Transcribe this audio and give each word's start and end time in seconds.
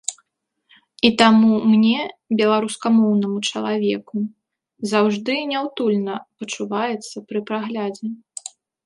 І 1.07 1.09
таму 1.21 1.51
мне, 1.73 1.99
беларускамоўнаму 2.39 3.37
чалавеку, 3.51 4.17
заўжды 4.93 5.33
няўтульна 5.53 6.15
пачуваецца 6.41 7.17
пры 7.27 7.39
праглядзе. 7.53 8.07